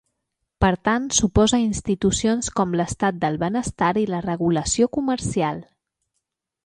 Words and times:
Per 0.63 0.69
tant 0.87 1.03
s'oposa 1.17 1.55
a 1.57 1.65
institucions 1.65 2.49
com 2.61 2.73
l'estat 2.79 3.19
del 3.27 3.37
benestar 3.45 3.93
i 4.05 4.09
la 4.15 4.23
regulació 4.29 4.89
comercial. 4.99 5.61